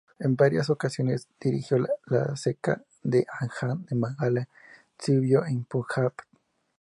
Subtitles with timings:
[0.17, 6.13] En varias ocasiones dirigió la ceca de Akbar en Bengala y sirvió en Punyab.